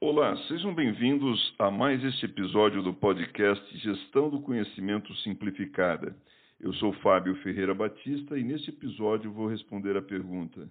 Olá, 0.00 0.36
sejam 0.46 0.72
bem-vindos 0.72 1.52
a 1.58 1.72
mais 1.72 2.04
este 2.04 2.24
episódio 2.24 2.84
do 2.84 2.94
podcast 2.94 3.78
Gestão 3.78 4.30
do 4.30 4.40
Conhecimento 4.40 5.12
Simplificada. 5.16 6.16
Eu 6.60 6.72
sou 6.74 6.92
Fábio 6.92 7.34
Ferreira 7.42 7.74
Batista 7.74 8.38
e 8.38 8.44
neste 8.44 8.70
episódio 8.70 9.32
vou 9.32 9.48
responder 9.48 9.96
a 9.96 10.02
pergunta: 10.02 10.70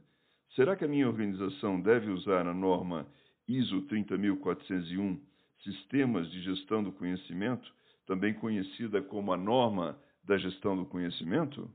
será 0.55 0.77
que 0.77 0.85
a 0.85 0.87
minha 0.87 1.09
organização 1.09 1.81
deve 1.81 2.09
usar 2.09 2.47
a 2.47 2.53
norma 2.53 3.05
ISO 3.49 3.81
30401, 3.81 5.19
Sistemas 5.61 6.31
de 6.31 6.41
Gestão 6.43 6.81
do 6.81 6.93
Conhecimento, 6.93 7.69
também 8.05 8.33
conhecida 8.33 9.01
como 9.01 9.33
a 9.33 9.37
norma 9.37 9.99
da 10.23 10.37
gestão 10.37 10.77
do 10.77 10.85
conhecimento? 10.85 11.69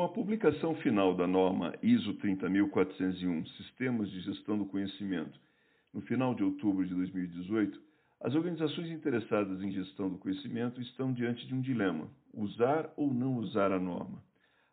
Com 0.00 0.06
a 0.06 0.08
publicação 0.08 0.74
final 0.76 1.14
da 1.14 1.26
norma 1.26 1.74
ISO 1.82 2.14
30401, 2.14 3.44
Sistemas 3.48 4.10
de 4.10 4.20
Gestão 4.22 4.56
do 4.56 4.64
Conhecimento, 4.64 5.38
no 5.92 6.00
final 6.00 6.34
de 6.34 6.42
outubro 6.42 6.86
de 6.86 6.94
2018, 6.94 7.78
as 8.18 8.34
organizações 8.34 8.90
interessadas 8.90 9.62
em 9.62 9.70
gestão 9.70 10.08
do 10.08 10.16
conhecimento 10.16 10.80
estão 10.80 11.12
diante 11.12 11.46
de 11.46 11.54
um 11.54 11.60
dilema: 11.60 12.08
usar 12.32 12.90
ou 12.96 13.12
não 13.12 13.36
usar 13.36 13.72
a 13.72 13.78
norma. 13.78 14.24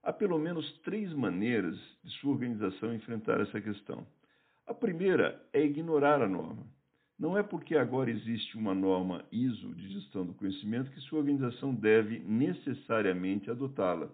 Há 0.02 0.14
pelo 0.14 0.40
menos 0.40 0.66
três 0.86 1.12
maneiras 1.12 1.78
de 2.06 2.12
sua 2.22 2.32
organização 2.32 2.96
enfrentar 2.96 3.42
essa 3.42 3.60
questão. 3.60 4.08
A 4.66 4.74
primeira 4.74 5.46
é 5.52 5.62
ignorar 5.62 6.22
a 6.22 6.30
norma. 6.30 6.66
Não 7.20 7.38
é 7.38 7.44
porque 7.44 7.76
agora 7.76 8.10
existe 8.10 8.58
uma 8.58 8.74
norma 8.74 9.26
ISO 9.30 9.76
de 9.76 9.90
gestão 9.90 10.26
do 10.26 10.34
conhecimento 10.34 10.90
que 10.90 11.02
sua 11.02 11.20
organização 11.20 11.76
deve 11.76 12.18
necessariamente 12.20 13.52
adotá-la. 13.52 14.10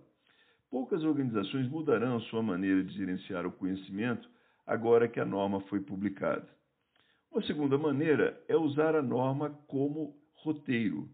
Poucas 0.74 1.04
organizações 1.04 1.70
mudarão 1.70 2.20
sua 2.22 2.42
maneira 2.42 2.84
de 2.84 2.98
gerenciar 2.98 3.46
o 3.46 3.52
conhecimento 3.52 4.28
agora 4.66 5.08
que 5.08 5.20
a 5.20 5.26
norma 5.26 5.62
foi 5.70 5.80
publicada. 5.80 6.50
Uma 7.32 7.44
segunda 7.44 7.78
maneira 7.78 8.44
é 8.48 8.58
usar 8.58 8.96
a 8.96 9.02
norma 9.04 9.52
como 9.68 10.18
roteiro. 10.34 11.08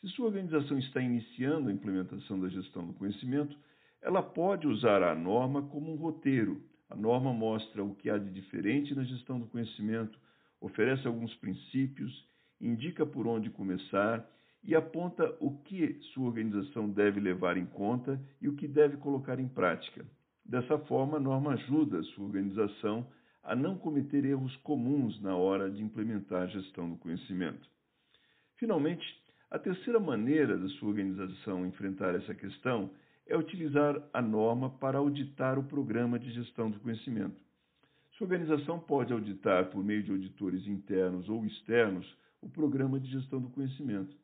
Se 0.00 0.08
sua 0.08 0.28
organização 0.28 0.78
está 0.78 1.02
iniciando 1.02 1.68
a 1.68 1.72
implementação 1.72 2.40
da 2.40 2.48
gestão 2.48 2.86
do 2.86 2.94
conhecimento, 2.94 3.54
ela 4.00 4.22
pode 4.22 4.66
usar 4.66 5.02
a 5.02 5.14
norma 5.14 5.60
como 5.68 5.92
um 5.92 5.96
roteiro. 5.96 6.62
A 6.88 6.96
norma 6.96 7.30
mostra 7.30 7.84
o 7.84 7.94
que 7.94 8.08
há 8.08 8.16
de 8.16 8.30
diferente 8.30 8.94
na 8.94 9.04
gestão 9.04 9.38
do 9.38 9.48
conhecimento, 9.48 10.18
oferece 10.62 11.06
alguns 11.06 11.34
princípios, 11.34 12.26
indica 12.58 13.04
por 13.04 13.26
onde 13.26 13.50
começar 13.50 14.26
e 14.64 14.74
aponta 14.74 15.36
o 15.40 15.58
que 15.58 15.98
sua 16.12 16.26
organização 16.26 16.88
deve 16.88 17.20
levar 17.20 17.56
em 17.56 17.66
conta 17.66 18.20
e 18.40 18.48
o 18.48 18.56
que 18.56 18.66
deve 18.66 18.96
colocar 18.96 19.38
em 19.38 19.46
prática. 19.46 20.04
Dessa 20.44 20.78
forma, 20.80 21.18
a 21.18 21.20
norma 21.20 21.52
ajuda 21.52 21.98
a 21.98 22.02
sua 22.04 22.24
organização 22.24 23.06
a 23.42 23.54
não 23.54 23.76
cometer 23.76 24.24
erros 24.24 24.56
comuns 24.58 25.20
na 25.20 25.36
hora 25.36 25.70
de 25.70 25.82
implementar 25.82 26.42
a 26.42 26.46
gestão 26.46 26.88
do 26.88 26.96
conhecimento. 26.96 27.68
Finalmente, 28.56 29.04
a 29.50 29.58
terceira 29.58 30.00
maneira 30.00 30.56
da 30.56 30.68
sua 30.70 30.88
organização 30.88 31.66
enfrentar 31.66 32.14
essa 32.14 32.34
questão 32.34 32.90
é 33.26 33.36
utilizar 33.36 34.02
a 34.12 34.22
norma 34.22 34.70
para 34.70 34.98
auditar 34.98 35.58
o 35.58 35.64
programa 35.64 36.18
de 36.18 36.30
gestão 36.32 36.70
do 36.70 36.80
conhecimento. 36.80 37.36
Sua 38.12 38.26
organização 38.26 38.78
pode 38.78 39.12
auditar, 39.12 39.70
por 39.70 39.84
meio 39.84 40.02
de 40.02 40.10
auditores 40.10 40.66
internos 40.66 41.28
ou 41.28 41.44
externos, 41.44 42.06
o 42.40 42.48
programa 42.48 42.98
de 43.00 43.10
gestão 43.10 43.40
do 43.40 43.50
conhecimento. 43.50 44.23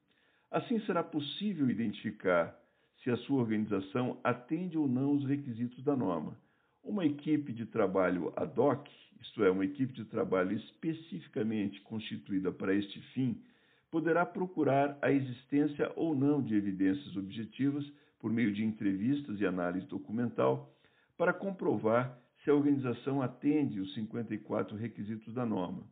Assim 0.50 0.80
será 0.80 1.04
possível 1.04 1.70
identificar 1.70 2.58
se 3.02 3.10
a 3.10 3.16
sua 3.18 3.40
organização 3.40 4.18
atende 4.24 4.76
ou 4.76 4.88
não 4.88 5.12
os 5.12 5.24
requisitos 5.24 5.82
da 5.84 5.96
norma. 5.96 6.36
Uma 6.82 7.06
equipe 7.06 7.52
de 7.52 7.66
trabalho 7.66 8.32
ad 8.36 8.58
hoc, 8.58 8.88
isto 9.20 9.44
é, 9.44 9.50
uma 9.50 9.64
equipe 9.64 9.92
de 9.92 10.04
trabalho 10.06 10.56
especificamente 10.56 11.80
constituída 11.82 12.50
para 12.50 12.74
este 12.74 13.00
fim, 13.12 13.40
poderá 13.90 14.26
procurar 14.26 14.98
a 15.00 15.12
existência 15.12 15.92
ou 15.94 16.16
não 16.16 16.42
de 16.42 16.54
evidências 16.54 17.16
objetivas 17.16 17.84
por 18.18 18.32
meio 18.32 18.52
de 18.52 18.64
entrevistas 18.64 19.40
e 19.40 19.46
análise 19.46 19.86
documental 19.86 20.74
para 21.16 21.32
comprovar 21.32 22.18
se 22.42 22.50
a 22.50 22.54
organização 22.54 23.22
atende 23.22 23.78
os 23.78 23.94
54 23.94 24.76
requisitos 24.76 25.32
da 25.32 25.46
norma. 25.46 25.84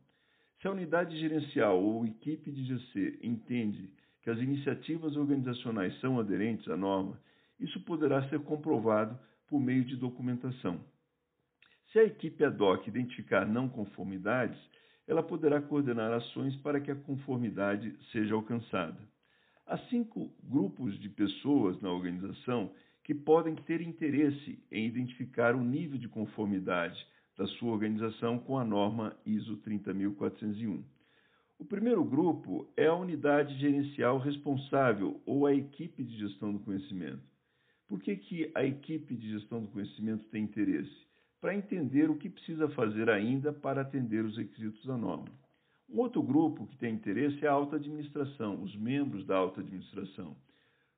Se 0.61 0.67
a 0.67 0.71
unidade 0.71 1.17
gerencial 1.17 1.81
ou 1.81 2.05
equipe 2.05 2.51
de 2.51 2.65
GC 2.65 3.19
entende 3.23 3.89
que 4.29 4.33
as 4.33 4.39
iniciativas 4.39 5.15
organizacionais 5.15 5.99
são 5.99 6.19
aderentes 6.19 6.67
à 6.69 6.77
norma, 6.77 7.19
isso 7.59 7.79
poderá 7.81 8.29
ser 8.29 8.39
comprovado 8.41 9.17
por 9.47 9.59
meio 9.59 9.83
de 9.83 9.95
documentação. 9.95 10.79
Se 11.91 11.97
a 11.97 12.03
equipe 12.03 12.45
ad 12.45 12.61
hoc 12.61 12.87
identificar 12.87 13.47
não 13.47 13.67
conformidades, 13.67 14.59
ela 15.07 15.23
poderá 15.23 15.59
coordenar 15.59 16.13
ações 16.13 16.55
para 16.57 16.79
que 16.79 16.91
a 16.91 16.95
conformidade 16.95 17.95
seja 18.11 18.35
alcançada. 18.35 18.99
Há 19.65 19.79
cinco 19.89 20.31
grupos 20.43 20.99
de 20.99 21.09
pessoas 21.09 21.81
na 21.81 21.91
organização 21.91 22.71
que 23.03 23.15
podem 23.15 23.55
ter 23.55 23.81
interesse 23.81 24.63
em 24.71 24.85
identificar 24.85 25.55
o 25.55 25.63
nível 25.63 25.97
de 25.97 26.07
conformidade 26.07 27.03
da 27.35 27.47
sua 27.47 27.71
organização 27.71 28.37
com 28.37 28.59
a 28.59 28.63
norma 28.63 29.17
ISO 29.25 29.57
30401. 29.57 30.98
O 31.59 31.65
primeiro 31.65 32.05
grupo 32.05 32.71
é 32.77 32.85
a 32.85 32.95
unidade 32.95 33.53
gerencial 33.59 34.17
responsável 34.17 35.21
ou 35.25 35.45
a 35.45 35.53
equipe 35.53 36.05
de 36.05 36.17
gestão 36.17 36.53
do 36.53 36.59
conhecimento. 36.59 37.21
Por 37.85 37.99
que, 37.99 38.15
que 38.15 38.49
a 38.55 38.63
equipe 38.63 39.13
de 39.13 39.31
gestão 39.31 39.61
do 39.61 39.67
conhecimento 39.67 40.23
tem 40.29 40.45
interesse? 40.45 41.05
Para 41.41 41.53
entender 41.53 42.09
o 42.09 42.15
que 42.15 42.29
precisa 42.29 42.69
fazer 42.69 43.09
ainda 43.09 43.51
para 43.51 43.81
atender 43.81 44.23
os 44.23 44.37
requisitos 44.37 44.85
da 44.85 44.97
norma. 44.97 45.27
Um 45.89 45.99
outro 45.99 46.23
grupo 46.23 46.65
que 46.65 46.77
tem 46.77 46.93
interesse 46.93 47.43
é 47.45 47.49
a 47.49 47.53
alta 47.53 47.75
administração, 47.75 48.63
os 48.63 48.73
membros 48.77 49.25
da 49.25 49.35
alta 49.35 49.59
administração. 49.59 50.37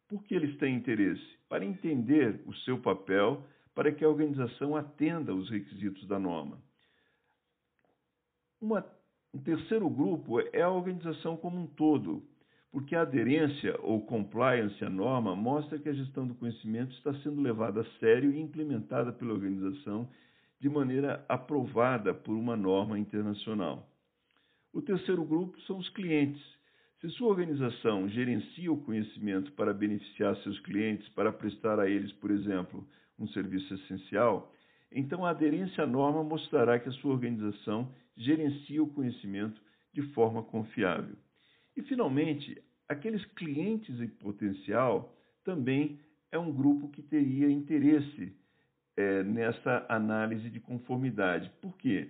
Por 0.08 0.24
que 0.24 0.36
eles 0.36 0.56
têm 0.58 0.76
interesse? 0.76 1.26
Para 1.50 1.66
entender 1.66 2.40
o 2.46 2.54
seu 2.54 2.78
papel 2.80 3.44
para 3.74 3.92
que 3.92 4.06
a 4.06 4.10
organização 4.10 4.76
atenda 4.76 5.34
os 5.34 5.50
requisitos 5.50 6.06
da 6.08 6.20
norma. 6.20 6.62
Uma 8.62 8.86
um 9.34 9.40
terceiro 9.40 9.90
grupo 9.90 10.40
é 10.54 10.62
a 10.62 10.70
organização 10.70 11.38
como 11.38 11.58
um 11.58 11.68
todo, 11.68 12.24
porque 12.72 12.96
a 12.96 13.02
aderência 13.02 13.78
ou 13.82 14.06
compliance 14.06 14.84
à 14.84 14.90
norma 14.90 15.36
mostra 15.36 15.80
que 15.80 15.90
a 15.90 15.94
gestão 15.94 16.28
do 16.28 16.36
conhecimento 16.36 16.94
está 16.96 17.14
sendo 17.16 17.42
levada 17.42 17.82
a 17.82 18.00
sério 18.00 18.32
e 18.32 18.40
implementada 18.40 19.12
pela 19.12 19.34
organização 19.34 20.10
de 20.60 20.70
maneira 20.70 21.26
aprovada 21.28 22.14
por 22.14 22.34
uma 22.34 22.56
norma 22.56 23.00
internacional. 23.00 23.90
O 24.74 24.82
terceiro 24.82 25.24
grupo 25.24 25.60
são 25.62 25.78
os 25.78 25.90
clientes. 25.90 26.42
Se 27.00 27.10
sua 27.12 27.30
organização 27.30 28.08
gerencia 28.10 28.72
o 28.72 28.82
conhecimento 28.84 29.52
para 29.54 29.74
beneficiar 29.74 30.36
seus 30.38 30.60
clientes, 30.60 31.08
para 31.10 31.32
prestar 31.32 31.80
a 31.80 31.90
eles, 31.90 32.12
por 32.14 32.32
exemplo, 32.32 32.88
um 33.18 33.28
serviço 33.30 33.74
essencial, 33.74 34.54
então, 34.92 35.26
a 35.26 35.30
aderência 35.30 35.86
à 35.86 35.88
norma 35.88 36.22
mostrará 36.22 36.78
que 36.78 36.90
a 36.90 36.92
sua 36.92 37.14
organização 37.14 37.90
gerencia 38.24 38.82
o 38.82 38.88
conhecimento 38.88 39.62
de 39.94 40.02
forma 40.14 40.44
confiável. 40.44 41.16
E, 41.76 41.82
finalmente, 41.84 42.62
aqueles 42.88 43.24
clientes 43.34 44.00
em 44.00 44.08
potencial 44.08 45.16
também 45.44 46.00
é 46.32 46.38
um 46.38 46.52
grupo 46.52 46.90
que 46.90 47.02
teria 47.02 47.50
interesse 47.50 48.34
é, 48.96 49.24
nessa 49.24 49.86
análise 49.90 50.50
de 50.50 50.60
conformidade. 50.60 51.52
Por 51.62 51.78
quê? 51.78 52.10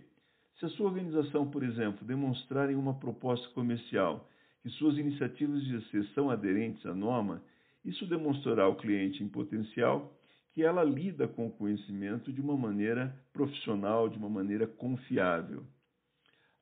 Se 0.60 0.66
a 0.66 0.70
sua 0.70 0.88
organização, 0.88 1.50
por 1.50 1.64
exemplo, 1.64 2.06
demonstrar 2.06 2.70
em 2.70 2.76
uma 2.76 2.94
proposta 2.94 3.48
comercial 3.50 4.30
que 4.62 4.70
suas 4.70 4.98
iniciativas 4.98 5.64
de 5.64 5.80
GC 5.80 6.04
são 6.14 6.30
aderentes 6.30 6.86
à 6.86 6.94
norma, 6.94 7.42
isso 7.84 8.06
demonstrará 8.06 8.64
ao 8.64 8.76
cliente 8.76 9.24
em 9.24 9.28
potencial 9.28 10.14
que 10.54 10.64
ela 10.64 10.84
lida 10.84 11.28
com 11.28 11.48
o 11.48 11.52
conhecimento 11.52 12.32
de 12.32 12.42
uma 12.42 12.56
maneira 12.58 13.16
profissional, 13.34 14.10
de 14.10 14.18
uma 14.18 14.30
maneira 14.30 14.68
confiável. 14.68 15.64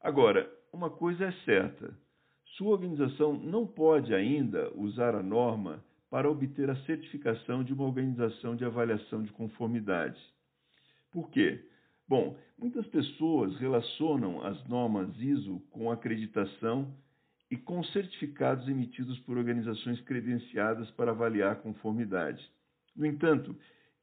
Agora, 0.01 0.49
uma 0.71 0.89
coisa 0.89 1.25
é 1.25 1.31
certa: 1.43 1.93
sua 2.57 2.71
organização 2.71 3.33
não 3.33 3.67
pode 3.67 4.13
ainda 4.13 4.71
usar 4.75 5.15
a 5.15 5.23
norma 5.23 5.83
para 6.09 6.29
obter 6.29 6.69
a 6.69 6.75
certificação 6.85 7.63
de 7.63 7.73
uma 7.73 7.85
organização 7.85 8.55
de 8.55 8.65
avaliação 8.65 9.23
de 9.23 9.31
conformidade. 9.31 10.19
Por 11.11 11.29
quê? 11.29 11.63
Bom, 12.07 12.35
muitas 12.57 12.87
pessoas 12.87 13.55
relacionam 13.57 14.43
as 14.43 14.67
normas 14.67 15.15
ISO 15.19 15.59
com 15.69 15.91
acreditação 15.91 16.91
e 17.51 17.57
com 17.57 17.83
certificados 17.83 18.67
emitidos 18.67 19.19
por 19.19 19.37
organizações 19.37 20.01
credenciadas 20.01 20.89
para 20.91 21.11
avaliar 21.11 21.61
conformidade. 21.61 22.43
No 22.95 23.05
entanto, 23.05 23.55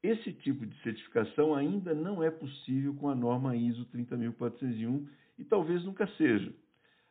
esse 0.02 0.32
tipo 0.32 0.64
de 0.64 0.80
certificação 0.82 1.54
ainda 1.54 1.94
não 1.94 2.22
é 2.22 2.30
possível 2.30 2.94
com 2.94 3.08
a 3.08 3.14
norma 3.14 3.56
ISO 3.56 3.84
30401 3.86 5.08
e 5.38 5.44
talvez 5.44 5.84
nunca 5.84 6.06
seja. 6.16 6.52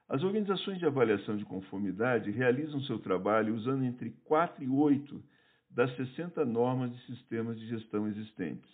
As 0.07 0.23
organizações 0.23 0.77
de 0.77 0.85
avaliação 0.85 1.35
de 1.35 1.45
conformidade 1.45 2.29
realizam 2.29 2.79
seu 2.81 2.99
trabalho 2.99 3.55
usando 3.55 3.83
entre 3.83 4.11
4 4.25 4.63
e 4.63 4.67
8 4.67 5.23
das 5.69 5.95
60 5.95 6.45
normas 6.45 6.91
de 6.91 7.05
sistemas 7.05 7.59
de 7.59 7.67
gestão 7.67 8.07
existentes. 8.07 8.69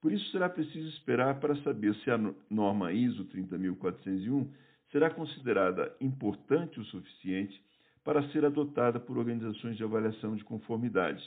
Por 0.00 0.10
isso, 0.10 0.30
será 0.30 0.48
preciso 0.48 0.88
esperar 0.88 1.38
para 1.38 1.54
saber 1.62 1.94
se 1.96 2.10
a 2.10 2.18
norma 2.48 2.92
ISO 2.92 3.24
30401 3.26 4.50
será 4.90 5.10
considerada 5.10 5.94
importante 6.00 6.80
o 6.80 6.84
suficiente 6.84 7.62
para 8.02 8.26
ser 8.30 8.44
adotada 8.44 8.98
por 8.98 9.18
organizações 9.18 9.76
de 9.76 9.84
avaliação 9.84 10.34
de 10.34 10.42
conformidade. 10.42 11.22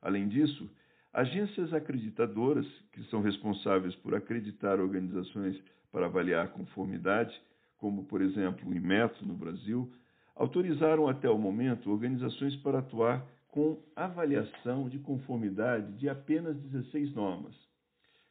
Além 0.00 0.28
disso, 0.28 0.70
agências 1.12 1.74
acreditadoras, 1.74 2.66
que 2.92 3.02
são 3.04 3.20
responsáveis 3.20 3.94
por 3.96 4.14
acreditar 4.14 4.78
organizações 4.78 5.60
para 5.94 6.06
avaliar 6.06 6.48
conformidade, 6.48 7.32
como 7.78 8.04
por 8.06 8.20
exemplo 8.20 8.68
o 8.68 8.74
Inmetro 8.74 9.24
no 9.24 9.34
Brasil, 9.34 9.88
autorizaram 10.34 11.06
até 11.08 11.30
o 11.30 11.38
momento 11.38 11.88
organizações 11.88 12.56
para 12.56 12.80
atuar 12.80 13.24
com 13.46 13.78
avaliação 13.94 14.88
de 14.88 14.98
conformidade 14.98 15.92
de 15.92 16.08
apenas 16.08 16.56
16 16.56 17.14
normas. 17.14 17.54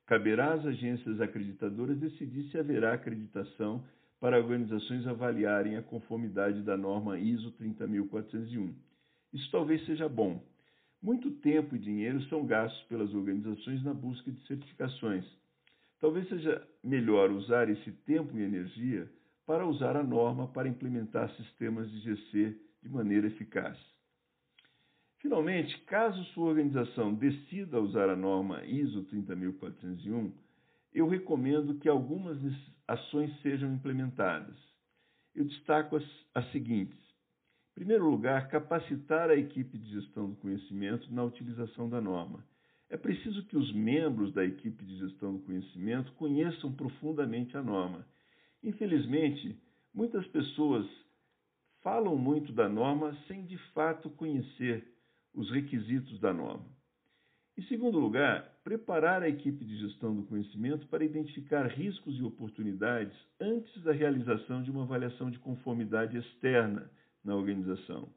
Caberá 0.06 0.56
às 0.56 0.66
agências 0.66 1.22
acreditadoras 1.22 1.98
decidir 1.98 2.50
se 2.52 2.58
haverá 2.58 2.96
acreditação 2.96 3.86
para 4.20 4.38
organizações 4.38 5.08
avaliarem 5.08 5.78
a 5.78 5.82
conformidade 5.82 6.62
da 6.64 6.76
norma 6.76 7.18
ISO 7.18 7.50
30401. 7.52 8.76
Isso 9.32 9.50
talvez 9.52 9.86
seja 9.86 10.10
bom. 10.10 10.44
Muito 11.02 11.32
tempo 11.32 11.78
e 11.78 11.80
dinheiro 11.80 12.22
são 12.24 12.46
gastos 12.46 12.82
pelas 12.88 13.14
organizações 13.14 13.82
na 13.86 13.94
busca 13.94 14.30
de 14.30 14.46
certificações. 14.48 15.26
Talvez 16.04 16.28
seja 16.28 16.62
melhor 16.84 17.32
usar 17.32 17.70
esse 17.70 17.90
tempo 18.06 18.38
e 18.38 18.44
energia 18.44 19.10
para 19.46 19.66
usar 19.66 19.96
a 19.96 20.04
norma 20.04 20.50
para 20.50 20.68
implementar 20.68 21.34
sistemas 21.38 21.90
de 21.90 22.02
GC 22.02 22.60
de 22.82 22.90
maneira 22.90 23.28
eficaz. 23.28 23.78
Finalmente, 25.20 25.80
caso 25.86 26.22
sua 26.34 26.50
organização 26.50 27.14
decida 27.14 27.80
usar 27.80 28.10
a 28.10 28.18
norma 28.18 28.66
ISO 28.66 29.06
30401, 29.06 30.34
eu 30.94 31.08
recomendo 31.08 31.76
que 31.76 31.88
algumas 31.88 32.38
ações 32.86 33.34
sejam 33.42 33.74
implementadas. 33.74 34.58
Eu 35.34 35.46
destaco 35.46 35.96
as, 35.96 36.04
as 36.36 36.52
seguintes. 36.52 37.00
Em 37.72 37.76
primeiro 37.76 38.10
lugar, 38.10 38.50
capacitar 38.50 39.30
a 39.30 39.38
equipe 39.38 39.78
de 39.78 40.02
gestão 40.02 40.32
do 40.32 40.36
conhecimento 40.36 41.10
na 41.14 41.24
utilização 41.24 41.90
da 41.90 42.02
norma. 42.02 42.44
É 42.94 42.98
preciso 42.98 43.44
que 43.46 43.58
os 43.58 43.74
membros 43.74 44.32
da 44.34 44.46
equipe 44.46 44.86
de 44.86 45.00
gestão 45.00 45.34
do 45.34 45.40
conhecimento 45.40 46.12
conheçam 46.12 46.72
profundamente 46.72 47.58
a 47.58 47.64
norma. 47.64 48.06
Infelizmente, 48.62 49.60
muitas 49.92 50.28
pessoas 50.28 50.86
falam 51.82 52.16
muito 52.16 52.52
da 52.52 52.70
norma 52.70 53.18
sem 53.28 53.48
de 53.48 53.58
fato 53.74 54.12
conhecer 54.12 54.88
os 55.34 55.50
requisitos 55.50 56.20
da 56.20 56.32
norma. 56.32 56.68
Em 57.58 57.64
segundo 57.64 57.98
lugar, 57.98 58.60
preparar 58.64 59.24
a 59.24 59.28
equipe 59.28 59.66
de 59.66 59.76
gestão 59.80 60.16
do 60.16 60.28
conhecimento 60.28 60.86
para 60.86 61.04
identificar 61.04 61.66
riscos 61.66 62.16
e 62.20 62.22
oportunidades 62.22 63.18
antes 63.42 63.82
da 63.82 63.92
realização 63.92 64.62
de 64.62 64.70
uma 64.70 64.84
avaliação 64.84 65.32
de 65.32 65.40
conformidade 65.40 66.16
externa 66.16 66.92
na 67.24 67.36
organização. 67.36 68.08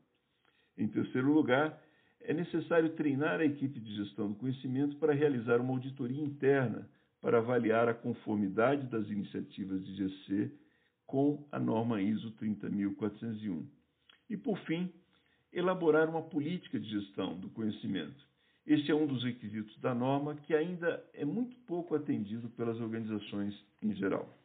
Em 0.77 0.87
terceiro 0.87 1.33
lugar, 1.33 1.83
é 2.27 2.35
necessário 2.35 2.91
treinar 2.91 3.41
a 3.41 3.45
equipe 3.45 3.79
de 3.79 3.95
gestão 3.95 4.29
do 4.29 4.35
conhecimento 4.35 4.97
para 4.97 5.15
realizar 5.15 5.61
uma 5.61 5.73
auditoria 5.73 6.23
interna 6.23 6.89
para 7.21 7.39
avaliar 7.39 7.89
a 7.89 7.95
conformidade 7.95 8.87
das 8.89 9.09
iniciativas 9.09 9.85
de 9.85 9.97
GC 9.97 10.53
com 11.07 11.47
a 11.51 11.59
norma 11.59 12.03
ISO 12.03 12.33
30401. 12.33 13.67
E, 14.29 14.37
por 14.37 14.59
fim, 14.61 14.93
elaborar 15.53 16.09
uma 16.09 16.23
política 16.23 16.79
de 16.79 16.89
gestão 16.89 17.39
do 17.39 17.49
conhecimento. 17.51 18.27
Este 18.67 18.91
é 18.91 18.95
um 18.95 19.07
dos 19.07 19.23
requisitos 19.23 19.79
da 19.81 19.95
norma 19.95 20.35
que 20.35 20.53
ainda 20.53 21.03
é 21.15 21.25
muito 21.25 21.57
pouco 21.67 21.95
atendido 21.95 22.49
pelas 22.51 22.81
organizações 22.81 23.55
em 23.81 23.95
geral. 23.95 24.37